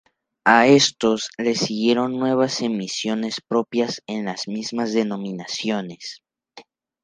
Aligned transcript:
A 0.45 0.65
estos 0.65 1.29
les 1.37 1.59
siguieron 1.59 2.17
nuevas 2.17 2.61
emisiones 2.61 3.39
propias 3.39 4.01
en 4.07 4.25
las 4.25 4.47
mismas 4.47 4.93
denominaciones. 4.93 6.23